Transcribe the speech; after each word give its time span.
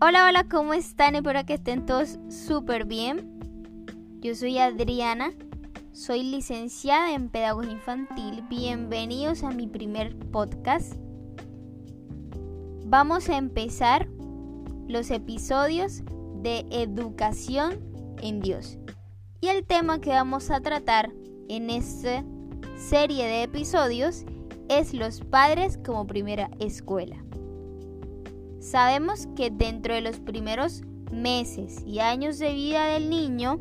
Hola, 0.00 0.26
hola, 0.28 0.44
¿cómo 0.48 0.74
están? 0.74 1.16
Espero 1.16 1.44
que 1.44 1.54
estén 1.54 1.84
todos 1.84 2.20
súper 2.28 2.84
bien. 2.84 3.40
Yo 4.20 4.32
soy 4.36 4.58
Adriana, 4.58 5.32
soy 5.90 6.22
licenciada 6.22 7.14
en 7.14 7.28
Pedagogía 7.28 7.72
Infantil. 7.72 8.44
Bienvenidos 8.48 9.42
a 9.42 9.50
mi 9.50 9.66
primer 9.66 10.16
podcast. 10.30 10.94
Vamos 12.86 13.28
a 13.28 13.38
empezar 13.38 14.08
los 14.86 15.10
episodios 15.10 16.04
de 16.42 16.64
Educación 16.70 17.80
en 18.22 18.38
Dios. 18.38 18.78
Y 19.40 19.48
el 19.48 19.64
tema 19.64 20.00
que 20.00 20.10
vamos 20.10 20.52
a 20.52 20.60
tratar 20.60 21.10
en 21.48 21.70
esta 21.70 22.22
serie 22.76 23.26
de 23.26 23.42
episodios 23.42 24.24
es 24.68 24.94
los 24.94 25.22
padres 25.22 25.76
como 25.84 26.06
primera 26.06 26.50
escuela. 26.60 27.16
Sabemos 28.60 29.28
que 29.36 29.50
dentro 29.50 29.94
de 29.94 30.00
los 30.00 30.18
primeros 30.18 30.82
meses 31.12 31.82
y 31.86 32.00
años 32.00 32.38
de 32.38 32.52
vida 32.52 32.86
del 32.86 33.08
niño 33.08 33.60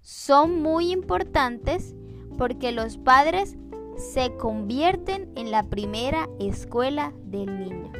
son 0.00 0.62
muy 0.62 0.92
importantes 0.92 1.94
porque 2.38 2.72
los 2.72 2.98
padres 2.98 3.56
se 3.96 4.34
convierten 4.36 5.30
en 5.36 5.50
la 5.50 5.64
primera 5.64 6.28
escuela 6.38 7.12
del 7.24 7.58
niño 7.58 7.92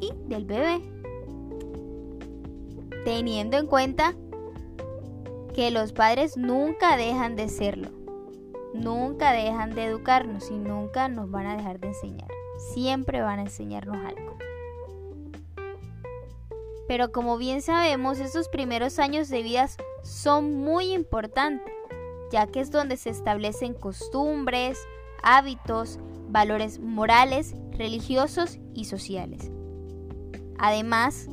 y 0.00 0.12
del 0.28 0.44
bebé. 0.44 0.80
Teniendo 3.04 3.56
en 3.56 3.66
cuenta 3.66 4.14
que 5.54 5.70
los 5.70 5.92
padres 5.92 6.36
nunca 6.36 6.96
dejan 6.96 7.36
de 7.36 7.48
serlo, 7.48 7.90
nunca 8.74 9.32
dejan 9.32 9.74
de 9.74 9.84
educarnos 9.84 10.50
y 10.50 10.58
nunca 10.58 11.08
nos 11.08 11.30
van 11.30 11.46
a 11.46 11.56
dejar 11.56 11.78
de 11.80 11.88
enseñar. 11.88 12.28
Siempre 12.74 13.22
van 13.22 13.38
a 13.38 13.42
enseñarnos 13.42 13.96
algo. 13.96 14.36
Pero 16.88 17.10
como 17.10 17.36
bien 17.36 17.62
sabemos, 17.62 18.18
esos 18.18 18.48
primeros 18.48 18.98
años 18.98 19.28
de 19.28 19.42
vida 19.42 19.68
son 20.02 20.54
muy 20.54 20.92
importantes, 20.92 21.72
ya 22.30 22.46
que 22.46 22.60
es 22.60 22.70
donde 22.70 22.96
se 22.96 23.10
establecen 23.10 23.74
costumbres, 23.74 24.78
hábitos, 25.22 25.98
valores 26.28 26.78
morales, 26.78 27.54
religiosos 27.72 28.58
y 28.74 28.84
sociales. 28.84 29.50
Además, 30.58 31.28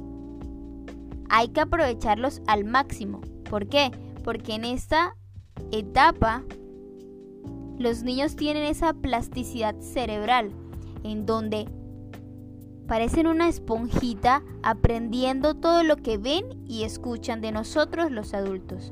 hay 1.30 1.50
que 1.50 1.62
aprovecharlos 1.62 2.42
al 2.48 2.66
máximo. 2.66 3.22
¿Por 3.50 3.68
qué? 3.68 3.92
Porque 4.24 4.56
en 4.56 4.66
esta 4.66 5.16
etapa 5.72 6.44
los 7.78 8.04
niños 8.04 8.36
tienen 8.36 8.64
esa 8.64 8.94
plasticidad 8.94 9.80
cerebral 9.80 10.52
en 11.04 11.26
donde 11.26 11.68
Parecen 12.88 13.28
una 13.28 13.48
esponjita 13.48 14.44
aprendiendo 14.62 15.56
todo 15.56 15.84
lo 15.84 15.98
que 15.98 16.18
ven 16.18 16.46
y 16.68 16.84
escuchan 16.84 17.42
de 17.42 17.52
nosotros 17.52 18.12
los 18.12 18.34
adultos. 18.34 18.92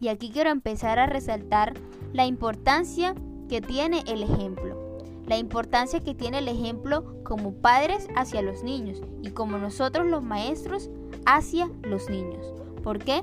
Y 0.00 0.08
aquí 0.08 0.30
quiero 0.30 0.50
empezar 0.50 0.98
a 0.98 1.06
resaltar 1.06 1.74
la 2.12 2.26
importancia 2.26 3.14
que 3.48 3.60
tiene 3.60 4.04
el 4.06 4.22
ejemplo. 4.22 5.00
La 5.26 5.36
importancia 5.36 6.00
que 6.00 6.14
tiene 6.14 6.38
el 6.38 6.48
ejemplo 6.48 7.22
como 7.24 7.52
padres 7.52 8.08
hacia 8.16 8.42
los 8.42 8.62
niños 8.62 9.02
y 9.22 9.30
como 9.30 9.58
nosotros 9.58 10.06
los 10.06 10.22
maestros 10.22 10.90
hacia 11.26 11.70
los 11.82 12.08
niños. 12.08 12.54
¿Por 12.82 12.98
qué? 12.98 13.22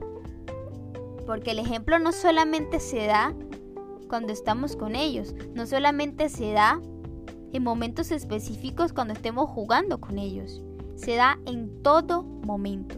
Porque 1.25 1.51
el 1.51 1.59
ejemplo 1.59 1.97
no 1.97 2.11
solamente 2.11 2.79
se 2.79 3.05
da 3.05 3.33
cuando 4.07 4.31
estamos 4.31 4.75
con 4.75 4.95
ellos, 4.95 5.33
no 5.55 5.65
solamente 5.65 6.29
se 6.29 6.51
da 6.51 6.79
en 7.55 7.63
momentos 7.63 8.11
específicos 8.11 8.91
cuando 8.91 9.13
estemos 9.13 9.49
jugando 9.49 10.01
con 10.01 10.19
ellos. 10.19 10.61
Se 10.95 11.15
da 11.15 11.39
en 11.45 11.81
todo 11.83 12.23
momento. 12.23 12.97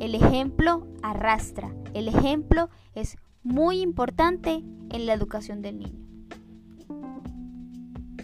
El 0.00 0.16
ejemplo 0.16 0.86
arrastra. 1.00 1.72
El 1.94 2.08
ejemplo 2.08 2.70
es 2.94 3.16
muy 3.44 3.82
importante 3.82 4.64
en 4.90 5.06
la 5.06 5.12
educación 5.12 5.62
del 5.62 5.78
niño. 5.78 6.04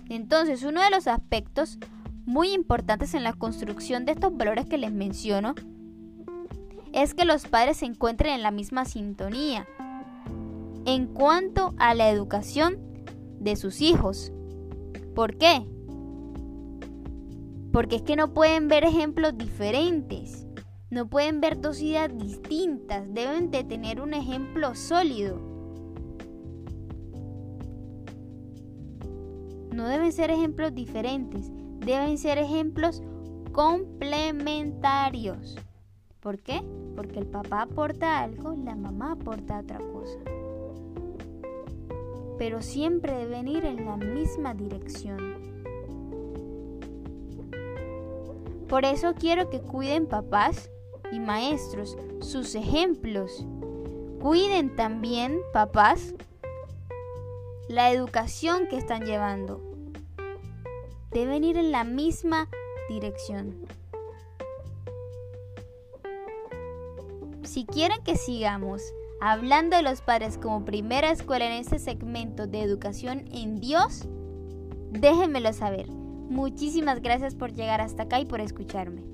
Entonces, 0.09 0.65
uno 0.65 0.83
de 0.83 0.91
los 0.91 1.07
aspectos 1.07 1.79
muy 2.27 2.53
importantes 2.53 3.15
en 3.15 3.23
la 3.23 3.33
construcción 3.33 4.05
de 4.05 4.13
estos 4.13 4.37
valores 4.37 4.67
que 4.67 4.77
les 4.77 4.93
menciono 4.93 5.55
es 6.93 7.15
que 7.15 7.25
los 7.25 7.47
padres 7.47 7.79
se 7.79 7.87
encuentren 7.87 8.35
en 8.35 8.43
la 8.43 8.51
misma 8.51 8.85
sintonía 8.87 9.67
en 10.85 11.07
cuanto 11.07 11.75
a 11.79 11.95
la 11.95 12.11
educación 12.11 12.79
de 13.39 13.55
sus 13.55 13.81
hijos. 13.81 14.33
¿Por 15.15 15.37
qué? 15.37 15.67
Porque 17.73 17.97
es 17.97 18.03
que 18.03 18.17
no 18.17 18.33
pueden 18.33 18.69
ver 18.69 18.85
ejemplos 18.85 19.37
diferentes, 19.37 20.47
no 20.91 21.09
pueden 21.09 21.41
ver 21.41 21.61
dos 21.61 21.81
ideas 21.81 22.17
distintas, 22.17 23.13
deben 23.13 23.51
de 23.51 23.65
tener 23.65 24.01
un 24.01 24.15
ejemplo 24.15 24.75
sólido. 24.75 25.39
No 29.73 29.89
deben 29.89 30.13
ser 30.13 30.31
ejemplos 30.31 30.75
diferentes, 30.75 31.51
deben 31.81 32.19
ser 32.19 32.39
ejemplos 32.39 33.03
complementarios. 33.53 35.57
¿Por 36.21 36.39
qué? 36.41 36.63
Porque 36.95 37.19
el 37.19 37.27
papá 37.27 37.63
aporta 37.63 38.21
algo, 38.21 38.55
la 38.55 38.77
mamá 38.77 39.13
aporta 39.13 39.61
otra 39.61 39.79
cosa 39.79 40.19
pero 42.39 42.63
siempre 42.63 43.17
deben 43.17 43.49
ir 43.49 43.65
en 43.65 43.85
la 43.85 43.97
misma 43.97 44.55
dirección. 44.55 45.53
Por 48.69 48.85
eso 48.85 49.15
quiero 49.15 49.51
que 49.51 49.61
cuiden 49.61 50.07
papás 50.07 50.71
y 51.13 51.21
maestros 51.21 51.97
sus 52.21 52.55
ejemplos. 52.55 53.45
Cuiden 54.21 54.75
también 54.77 55.41
papás 55.53 56.15
la 57.69 57.91
educación 57.91 58.67
que 58.69 58.79
están 58.79 59.05
llevando. 59.05 59.61
Deben 61.11 61.45
ir 61.45 61.59
en 61.59 61.71
la 61.71 61.85
misma 61.85 62.49
dirección. 62.89 63.67
Si 67.43 67.67
quieren 67.67 68.03
que 68.03 68.17
sigamos 68.17 68.83
hablando 69.25 69.77
de 69.77 69.85
los 69.85 70.01
padres 70.01 70.37
como 70.37 70.65
primera 70.65 71.13
escuela 71.13 71.47
en 71.47 71.53
este 71.53 71.79
segmento 71.79 72.49
de 72.49 72.61
educación 72.61 73.29
en 73.31 73.61
Dios, 73.61 74.09
déjenmelo 74.91 75.53
saber. 75.53 75.89
Muchísimas 75.89 77.01
gracias 77.01 77.37
por 77.37 77.53
llegar 77.53 77.81
hasta 77.81 78.03
acá 78.03 78.19
y 78.19 78.25
por 78.25 78.41
escucharme. 78.41 79.12